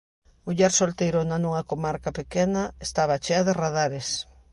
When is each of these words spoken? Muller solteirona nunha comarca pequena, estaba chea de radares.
Muller 0.47 0.69
solteirona 0.77 1.35
nunha 1.41 1.67
comarca 1.71 2.15
pequena, 2.19 2.63
estaba 2.85 3.21
chea 3.25 3.41
de 3.47 3.53
radares. 3.61 4.07